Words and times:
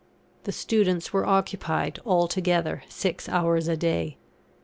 The 0.45 0.51
students 0.51 1.13
were 1.13 1.27
occupied, 1.27 1.99
altogether, 2.07 2.81
six 2.89 3.29
hours 3.29 3.67
a 3.67 3.77
day. 3.77 4.17